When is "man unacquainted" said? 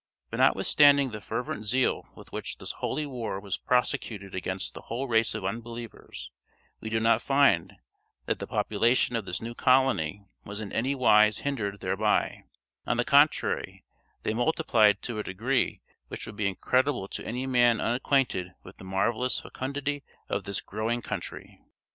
17.45-18.53